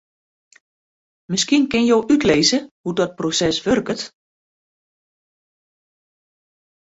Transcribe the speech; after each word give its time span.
Miskien 1.33 1.65
kinne 1.73 1.89
jo 1.91 1.97
útlizze 2.13 2.59
hoe't 2.83 2.97
dat 2.99 3.13
proses 3.19 3.57
wurket? 3.65 4.01